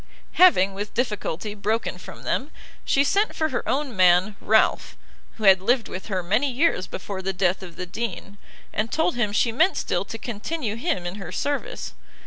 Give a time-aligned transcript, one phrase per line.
[0.31, 2.49] Having, with difficulty, broken from them,
[2.83, 4.97] she sent for her own man, Ralph,
[5.35, 8.39] who had lived with her many years before the death of the Dean,
[8.73, 11.93] and told him she meant still to continue him in her service.